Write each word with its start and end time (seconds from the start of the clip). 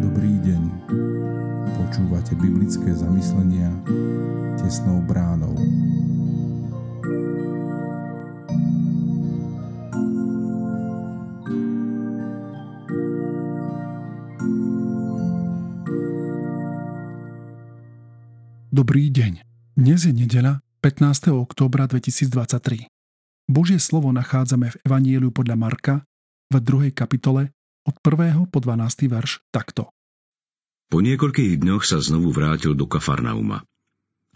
Dobrý 0.00 0.34
deň. 0.38 0.62
Počúvate 1.74 2.38
biblické 2.38 2.94
zamyslenia 2.94 3.74
tesnou 4.60 5.02
bránou. 5.02 5.58
Dobrý 18.70 19.10
deň. 19.10 19.42
Dnes 19.74 20.06
je 20.06 20.14
nedeľa 20.14 20.62
15. 20.80 21.34
októbra 21.34 21.90
2023. 21.90 22.99
Božie 23.50 23.82
slovo 23.82 24.14
nachádzame 24.14 24.70
v 24.70 24.76
Evanieliu 24.86 25.34
podľa 25.34 25.58
Marka 25.58 25.94
v 26.54 26.62
2. 26.62 26.94
kapitole 26.94 27.50
od 27.82 27.98
1. 27.98 28.46
po 28.46 28.62
12. 28.62 29.10
verš 29.10 29.42
takto. 29.50 29.90
Po 30.86 31.02
niekoľkých 31.02 31.58
dňoch 31.58 31.82
sa 31.82 31.98
znovu 31.98 32.30
vrátil 32.30 32.78
do 32.78 32.86
Kafarnauma. 32.86 33.66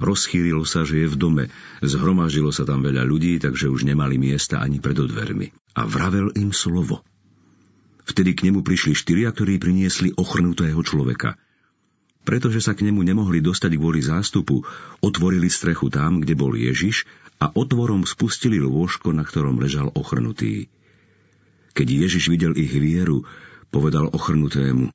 Rozchýrilo 0.03 0.66
sa, 0.66 0.83
že 0.83 1.06
je 1.06 1.09
v 1.15 1.15
dome, 1.15 1.45
zhromaždilo 1.79 2.51
sa 2.51 2.66
tam 2.66 2.83
veľa 2.83 3.06
ľudí, 3.06 3.39
takže 3.39 3.70
už 3.70 3.87
nemali 3.87 4.19
miesta 4.19 4.59
ani 4.59 4.83
pred 4.83 4.98
dvermi. 4.98 5.55
A 5.78 5.87
vravel 5.87 6.34
im 6.34 6.51
slovo. 6.51 7.06
Vtedy 8.03 8.34
k 8.34 8.51
nemu 8.51 8.67
prišli 8.67 8.98
štyria, 8.98 9.31
ktorí 9.31 9.62
priniesli 9.62 10.11
ochrnutého 10.19 10.83
človeka– 10.83 11.39
pretože 12.24 12.64
sa 12.64 12.73
k 12.73 12.88
nemu 12.88 13.05
nemohli 13.05 13.45
dostať 13.45 13.77
kvôli 13.77 14.01
zástupu, 14.01 14.64
otvorili 15.05 15.52
strechu 15.52 15.92
tam, 15.92 16.24
kde 16.24 16.34
bol 16.34 16.56
Ježiš 16.56 17.05
a 17.38 17.52
otvorom 17.52 18.09
spustili 18.09 18.56
lôžko, 18.59 19.12
na 19.12 19.23
ktorom 19.23 19.60
ležal 19.60 19.92
ochrnutý. 19.92 20.73
Keď 21.77 21.87
Ježiš 21.87 22.33
videl 22.33 22.56
ich 22.56 22.73
vieru, 22.73 23.28
povedal 23.69 24.08
ochrnutému, 24.08 24.89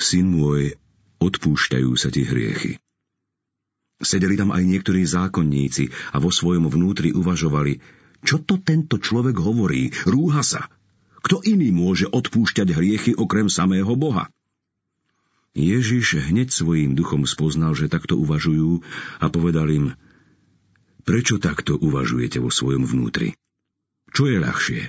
Syn 0.00 0.32
môj, 0.32 0.80
odpúšťajú 1.20 1.90
sa 1.92 2.08
ti 2.08 2.24
hriechy. 2.24 2.80
Sedeli 4.00 4.40
tam 4.40 4.48
aj 4.48 4.64
niektorí 4.64 5.04
zákonníci 5.04 6.16
a 6.16 6.16
vo 6.16 6.32
svojom 6.32 6.72
vnútri 6.72 7.12
uvažovali, 7.12 7.84
čo 8.24 8.40
to 8.40 8.56
tento 8.64 8.96
človek 8.96 9.36
hovorí, 9.36 9.92
rúha 10.08 10.40
sa. 10.40 10.72
Kto 11.20 11.44
iný 11.44 11.68
môže 11.68 12.08
odpúšťať 12.08 12.72
hriechy 12.72 13.12
okrem 13.12 13.52
samého 13.52 13.92
Boha? 13.92 14.32
Ježiš 15.50 16.30
hneď 16.30 16.54
svojím 16.54 16.94
duchom 16.94 17.26
spoznal, 17.26 17.74
že 17.74 17.90
takto 17.90 18.14
uvažujú 18.14 18.86
a 19.18 19.26
povedal 19.26 19.66
im, 19.70 19.86
prečo 21.02 21.42
takto 21.42 21.74
uvažujete 21.74 22.38
vo 22.38 22.54
svojom 22.54 22.86
vnútri? 22.86 23.34
Čo 24.14 24.30
je 24.30 24.38
ľahšie? 24.38 24.82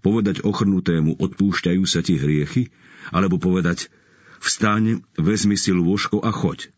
Povedať 0.00 0.46
ochrnutému 0.46 1.18
odpúšťajú 1.18 1.82
sa 1.84 2.00
ti 2.06 2.16
hriechy? 2.16 2.70
Alebo 3.10 3.42
povedať 3.42 3.90
vstaň, 4.38 5.02
vezmi 5.18 5.58
si 5.58 5.74
lôžko 5.74 6.22
a 6.22 6.30
choď? 6.30 6.70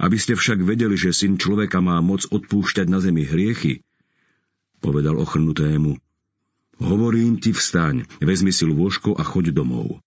Aby 0.00 0.16
ste 0.16 0.38
však 0.38 0.64
vedeli, 0.64 0.96
že 0.96 1.12
syn 1.12 1.36
človeka 1.36 1.82
má 1.84 2.00
moc 2.00 2.24
odpúšťať 2.24 2.86
na 2.88 3.04
zemi 3.04 3.26
hriechy, 3.26 3.84
povedal 4.80 5.20
ochrnutému, 5.20 6.00
hovorím 6.80 7.36
ti 7.36 7.52
vstaň, 7.52 8.08
vezmi 8.24 8.48
si 8.48 8.64
lôžko 8.64 9.12
a 9.12 9.22
choď 9.26 9.52
domov. 9.52 10.00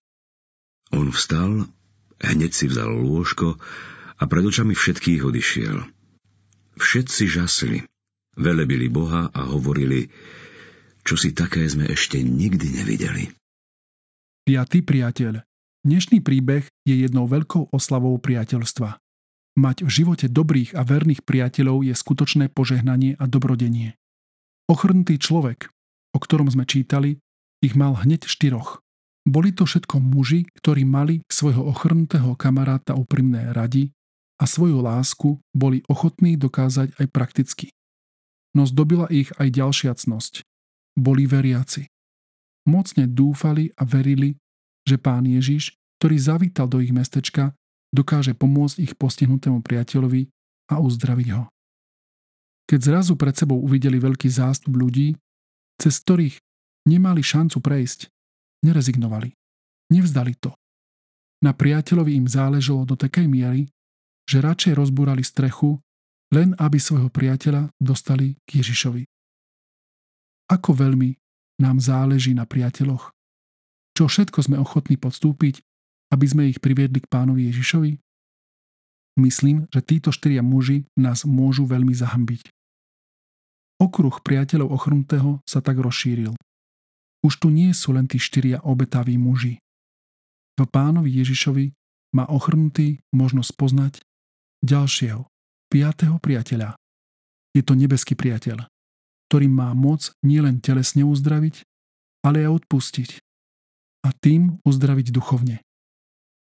On 0.92 1.08
vstal, 1.14 1.72
hneď 2.20 2.52
si 2.52 2.67
vzal 2.67 2.92
lôžko 2.92 3.56
a 4.20 4.23
pred 4.28 4.44
očami 4.44 4.76
všetkých 4.76 5.23
odišiel. 5.23 5.78
Všetci 6.75 7.23
žasli, 7.30 7.80
velebili 8.36 8.92
Boha 8.92 9.31
a 9.31 9.42
hovorili, 9.48 10.12
čo 11.08 11.16
si 11.16 11.31
také 11.31 11.64
sme 11.70 11.88
ešte 11.88 12.20
nikdy 12.20 12.84
nevideli. 12.84 13.31
Piatý 14.44 14.84
priateľ. 14.84 15.40
Dnešný 15.88 16.20
príbeh 16.20 16.67
je 16.84 16.95
jednou 17.08 17.28
veľkou 17.28 17.72
oslavou 17.72 18.16
priateľstva. 18.19 19.00
Mať 19.56 19.88
v 19.88 19.90
živote 19.91 20.28
dobrých 20.28 20.75
a 20.75 20.84
verných 20.84 21.24
priateľov 21.24 21.88
je 21.88 21.96
skutočné 21.96 22.52
požehnanie 22.52 23.16
a 23.16 23.24
dobrodenie. 23.30 23.96
Ochrnutý 24.68 25.16
človek, 25.19 25.72
o 26.12 26.19
ktorom 26.19 26.52
sme 26.52 26.68
čítali, 26.68 27.24
ich 27.63 27.80
mal 27.80 27.96
hneď 27.96 28.28
štyroch. 28.28 28.82
Boli 29.23 29.56
to 29.56 29.63
všetko 29.63 30.03
muži, 30.03 30.44
ktorí 30.59 30.84
mali 30.84 31.23
svojho 31.31 31.63
ochrnutého 31.63 32.35
kamaráta 32.35 32.91
úprimné 33.00 33.56
radi 33.56 33.95
a 34.35 34.44
svoju 34.44 34.84
lásku 34.84 35.39
boli 35.56 35.79
ochotní 35.88 36.35
dokázať 36.35 37.00
aj 37.00 37.07
prakticky. 37.07 37.67
No 38.51 38.67
zdobila 38.67 39.07
ich 39.07 39.31
aj 39.39 39.47
ďalšia 39.50 39.95
cnosť. 39.95 40.44
Boli 41.00 41.23
veriaci. 41.23 41.88
Mocne 42.67 43.07
dúfali 43.07 43.72
a 43.79 43.88
verili, 43.88 44.35
že 44.83 45.00
pán 45.00 45.23
Ježiš, 45.23 45.73
ktorý 46.00 46.16
zavítal 46.19 46.67
do 46.67 46.83
ich 46.83 46.91
mestečka, 46.91 47.56
dokáže 47.95 48.35
pomôcť 48.35 48.83
ich 48.83 48.94
postihnutému 49.00 49.63
priateľovi 49.63 50.28
a 50.72 50.83
uzdraviť 50.83 51.28
ho. 51.39 51.47
Keď 52.67 52.79
zrazu 52.79 53.13
pred 53.16 53.35
sebou 53.35 53.59
uvideli 53.59 54.00
veľký 54.00 54.28
zástup 54.28 54.75
ľudí, 54.75 55.16
cez 55.79 56.00
ktorých 56.03 56.39
nemali 56.88 57.19
šancu 57.23 57.59
prejsť, 57.59 58.07
Nerezignovali. 58.63 59.35
Nevzdali 59.91 60.34
to. 60.40 60.56
Na 61.44 61.51
priateľovi 61.51 62.16
im 62.16 62.28
záležalo 62.31 62.88
do 62.88 62.96
takej 62.96 63.28
miery, 63.28 63.68
že 64.24 64.40
radšej 64.40 64.79
rozbúrali 64.79 65.19
strechu, 65.19 65.84
len 66.31 66.56
aby 66.56 66.79
svojho 66.79 67.12
priateľa 67.12 67.69
dostali 67.78 68.40
k 68.47 68.63
Ježišovi. 68.63 69.03
Ako 70.47 70.72
veľmi 70.72 71.19
nám 71.59 71.84
záleží 71.84 72.31
na 72.31 72.47
priateľoch? 72.47 73.12
Čo 73.94 74.09
všetko 74.09 74.40
sme 74.41 74.57
ochotní 74.57 74.97
podstúpiť, 74.97 75.62
aby 76.16 76.25
sme 76.25 76.44
ich 76.50 76.57
priviedli 76.63 77.03
k 77.03 77.12
pánovi 77.12 77.51
Ježišovi? 77.51 78.00
Myslím, 79.22 79.69
že 79.69 79.85
títo 79.85 80.09
štyria 80.09 80.41
muži 80.41 80.90
nás 80.97 81.22
môžu 81.28 81.69
veľmi 81.69 81.94
zahambiť. 81.94 82.50
Okruh 83.78 84.16
priateľov 84.24 84.74
ochrnutého 84.74 85.44
sa 85.45 85.62
tak 85.62 85.78
rozšíril. 85.78 86.34
Už 87.23 87.39
tu 87.39 87.47
nie 87.47 87.72
sú 87.72 87.95
len 87.95 88.06
tí 88.06 88.19
štyria 88.19 88.59
obetaví 88.61 89.16
muži. 89.16 89.63
V 90.59 90.67
pánovi 90.67 91.09
Ježišovi 91.23 91.72
má 92.13 92.29
ochrnutý 92.29 93.01
možnosť 93.16 93.51
poznať 93.57 93.94
ďalšieho, 94.61 95.25
piatého 95.72 96.19
priateľa. 96.22 96.78
Je 97.57 97.66
to 97.66 97.73
nebeský 97.73 98.13
priateľ, 98.13 98.69
ktorý 99.29 99.47
má 99.50 99.73
moc 99.73 100.13
nielen 100.22 100.62
telesne 100.62 101.01
uzdraviť, 101.07 101.66
ale 102.22 102.45
aj 102.45 102.63
odpustiť 102.63 103.09
a 104.03 104.09
tým 104.13 104.62
uzdraviť 104.67 105.09
duchovne. 105.09 105.63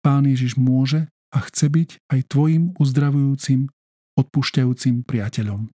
Pán 0.05 0.29
Ježiš 0.29 0.59
môže 0.59 1.09
a 1.33 1.41
chce 1.49 1.71
byť 1.71 1.89
aj 2.13 2.19
tvojim 2.29 2.63
uzdravujúcim, 2.77 3.71
odpúšťajúcim 4.15 5.01
priateľom. 5.03 5.73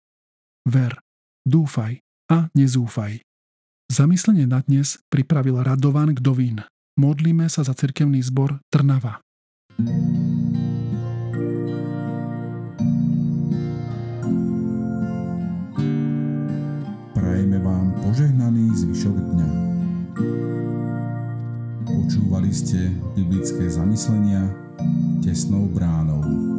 Ver, 0.66 0.98
dúfaj 1.46 2.02
a 2.32 2.50
nezúfaj. 2.58 3.22
Zamyslenie 3.86 4.50
na 4.50 4.66
dnes 4.66 4.98
pripravil 5.14 5.62
Radovan 5.62 6.18
Kdovín. 6.18 6.66
Modlíme 6.98 7.46
sa 7.54 7.62
za 7.62 7.78
cirkevný 7.78 8.18
zbor 8.26 8.58
Trnava. 8.74 9.22
Prajeme 17.14 17.58
vám 17.62 17.94
požehnaný 18.02 18.74
zvyšok 18.74 19.18
dňa. 19.22 19.50
Počúvali 21.86 22.50
ste 22.50 22.90
biblické 23.14 23.70
zamyslenia 23.70 24.50
tesnou 25.22 25.70
bránou. 25.70 26.55